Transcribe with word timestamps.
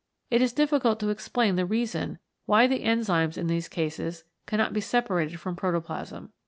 It 0.31 0.41
is 0.41 0.51
difficult 0.51 0.99
to 1.01 1.09
explain 1.09 1.57
the 1.57 1.65
reason 1.67 2.17
why 2.47 2.65
the 2.65 2.81
enzymes 2.85 3.37
in 3.37 3.45
these 3.45 3.69
cases 3.69 4.23
cannot 4.47 4.73
be 4.73 4.81
separated 4.81 5.39
from 5.39 5.55
protoplasm. 5.55 6.33